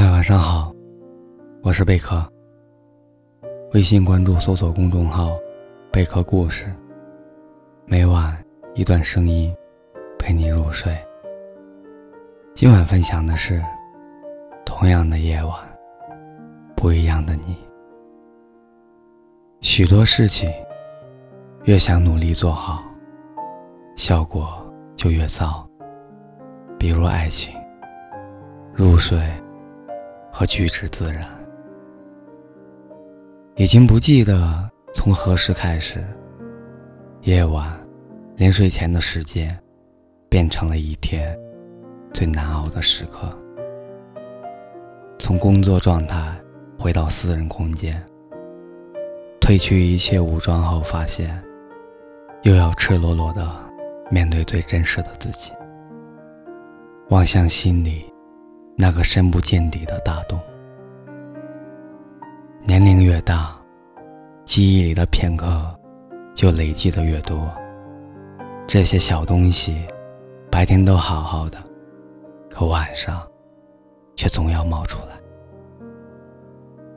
[0.00, 0.72] 嗨，晚上好，
[1.60, 2.24] 我是贝壳。
[3.72, 5.36] 微信关注搜索公众号
[5.90, 6.72] “贝壳故事”，
[7.84, 8.32] 每晚
[8.76, 9.52] 一段声音
[10.16, 10.96] 陪你入睡。
[12.54, 13.60] 今晚分享的是：
[14.64, 15.52] 同样的夜晚，
[16.76, 17.56] 不一样的你。
[19.62, 20.48] 许多事情，
[21.64, 22.84] 越想努力做好，
[23.96, 25.68] 效果就越糟。
[26.78, 27.52] 比如爱情，
[28.72, 29.18] 入睡。
[30.38, 31.26] 和举止自然，
[33.56, 35.98] 已经不记得从何时开始，
[37.22, 37.76] 夜晚
[38.36, 39.58] 临睡前的时间，
[40.28, 41.36] 变成了一天
[42.12, 43.36] 最难熬的时刻。
[45.18, 46.40] 从工作状态
[46.78, 48.00] 回到私人空间，
[49.40, 51.42] 褪去一切武装后，发现
[52.42, 53.44] 又要赤裸裸的
[54.08, 55.50] 面对最真实的自己，
[57.08, 58.07] 望向心里。
[58.80, 60.40] 那个深不见底的大洞。
[62.62, 63.58] 年龄越大，
[64.44, 65.76] 记忆里的片刻
[66.32, 67.52] 就累积的越多。
[68.68, 69.84] 这些小东西，
[70.48, 71.58] 白天都好好的，
[72.48, 73.20] 可晚上
[74.14, 75.18] 却总要冒出来，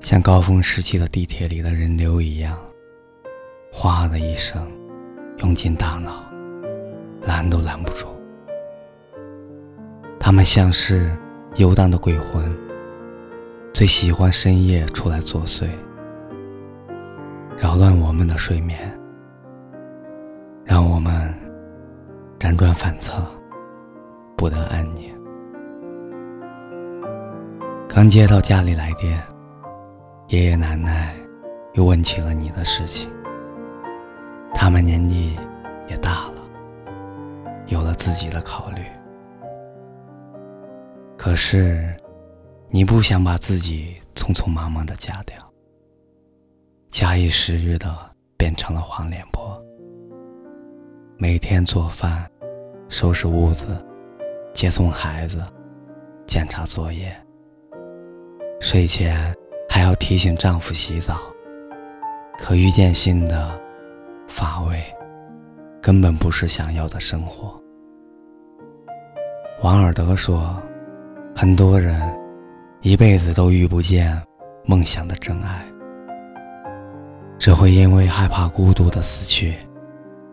[0.00, 2.58] 像高峰时期的地铁里的人流一样，
[3.72, 4.68] 哗的一声
[5.36, 6.24] 涌进大脑，
[7.22, 8.08] 拦都拦不住。
[10.18, 11.16] 他们像是。
[11.56, 12.56] 游荡的鬼魂，
[13.72, 15.68] 最喜欢深夜出来作祟，
[17.56, 18.78] 扰乱我们的睡眠，
[20.64, 21.34] 让我们
[22.38, 23.22] 辗转反侧，
[24.36, 25.12] 不得安宁。
[27.88, 29.20] 刚接到家里来电，
[30.28, 31.16] 爷爷奶奶
[31.72, 33.10] 又问起了你的事情。
[34.54, 35.36] 他们年纪
[35.88, 36.42] 也大了，
[37.66, 38.82] 有了自己的考虑。
[41.28, 41.94] 可是，
[42.70, 45.36] 你不想把自己匆匆忙忙的嫁掉，
[46.88, 47.94] 假以时日的
[48.38, 49.62] 变成了黄脸婆。
[51.18, 52.26] 每天做饭、
[52.88, 53.66] 收拾屋子、
[54.54, 55.44] 接送孩子、
[56.26, 57.14] 检查作业，
[58.58, 59.36] 睡前
[59.68, 61.20] 还要提醒丈夫洗澡。
[62.38, 63.60] 可遇见新的
[64.28, 64.82] 乏味，
[65.82, 67.62] 根本不是想要的生活。
[69.60, 70.58] 王尔德说。
[71.40, 71.96] 很多人
[72.80, 74.20] 一辈子都遇不见
[74.64, 75.64] 梦想的真爱，
[77.38, 79.54] 只会因为害怕孤独的死去，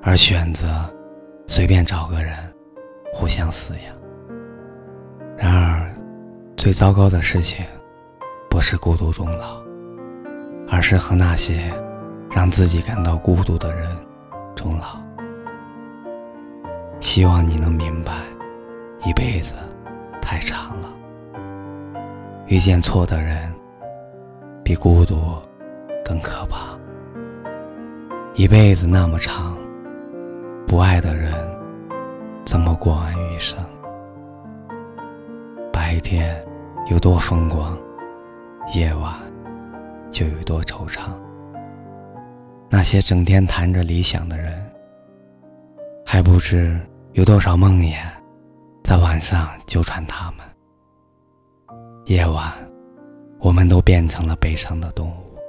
[0.01, 0.66] 而选择
[1.45, 2.35] 随便找个人
[3.13, 3.95] 互相饲养。
[5.38, 5.93] 然而，
[6.57, 7.63] 最糟糕的事情
[8.49, 9.61] 不是孤独终老，
[10.67, 11.72] 而是和那些
[12.31, 13.95] 让自己感到孤独的人
[14.55, 14.99] 终老。
[16.99, 18.11] 希望你能明白，
[19.05, 19.53] 一辈子
[20.19, 20.64] 太长。
[22.47, 23.51] 遇见错的人，
[24.63, 25.17] 比孤独
[26.03, 26.78] 更可怕。
[28.35, 29.57] 一辈子那么长，
[30.67, 31.34] 不爱的人
[32.45, 33.57] 怎么过完余生？
[35.73, 36.45] 白天
[36.88, 37.75] 有多风光，
[38.75, 39.11] 夜晚
[40.11, 41.09] 就有多惆怅。
[42.69, 44.53] 那些整天谈着理想的人，
[46.05, 46.79] 还不知
[47.13, 47.95] 有多少梦魇
[48.84, 50.45] 在晚上纠缠他们。
[52.05, 52.53] 夜晚，
[53.39, 55.39] 我们都变成了悲伤的动物。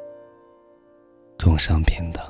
[1.36, 2.24] 众生平等。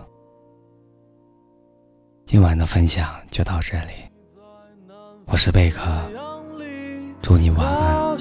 [2.24, 3.92] 今晚的分享就到这里，
[5.26, 5.80] 我是贝壳，
[7.22, 8.16] 祝你晚安。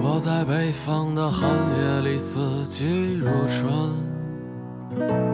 [0.00, 5.33] 我在北方的寒夜里，四季如春。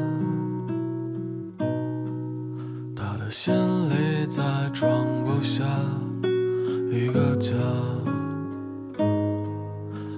[5.61, 5.67] 家
[6.89, 7.55] 一个家，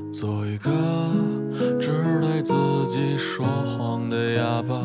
[0.09, 0.71] 做一个
[1.79, 1.91] 只
[2.21, 2.53] 对自
[2.87, 4.79] 己说谎的哑巴。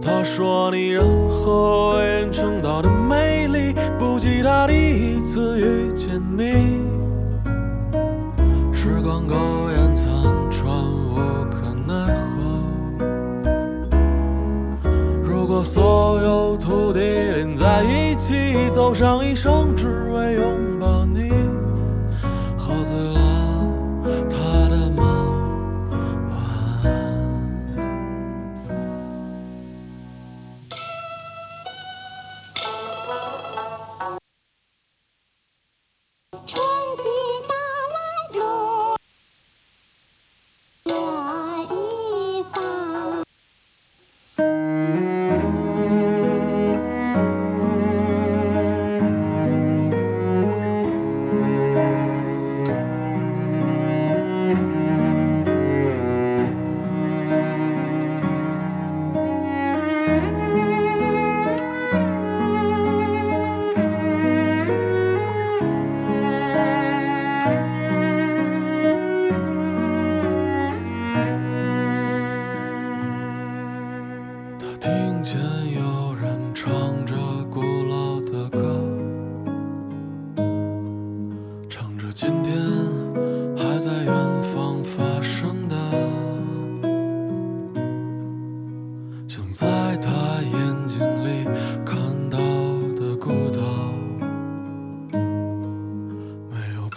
[0.00, 6.97] 他说你任何为人称道的美丽，不及他第一次遇见你。
[15.58, 21.32] 和所有土地连在一起，走上一生，只为拥抱你。
[22.56, 23.27] 何醉了